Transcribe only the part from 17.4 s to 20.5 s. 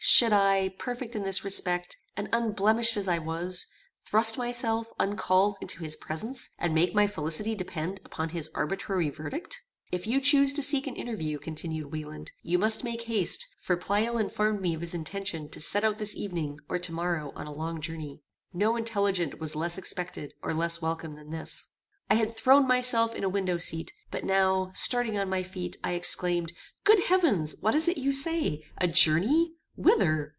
a long journey." No intelligence was less expected